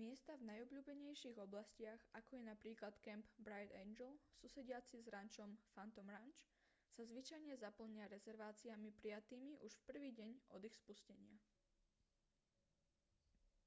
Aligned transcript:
miesta 0.00 0.32
v 0.38 0.46
najobľúbenejších 0.50 1.34
oblastiach 1.46 1.98
ako 2.18 2.30
je 2.38 2.46
napríklad 2.52 2.94
kemp 3.06 3.24
bright 3.44 3.72
angel 3.84 4.12
susediaci 4.42 4.96
s 5.02 5.10
rančom 5.14 5.50
phantom 5.74 6.06
ranch 6.14 6.38
sa 6.94 7.02
zvyčajne 7.10 7.54
zaplnia 7.64 8.04
rezerváciami 8.14 8.88
prijatými 9.00 9.50
už 9.66 9.72
v 9.76 9.86
prvý 9.90 10.10
deň 10.20 10.30
od 10.54 10.62
ich 10.68 10.76
spustenia 10.82 11.36